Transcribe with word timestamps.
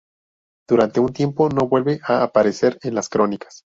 Durante 0.67 0.99
un 0.99 1.13
tiempo 1.13 1.47
no 1.49 1.67
vuelve 1.67 1.99
a 2.07 2.23
aparecer 2.23 2.79
en 2.81 2.95
las 2.95 3.07
crónicas. 3.07 3.65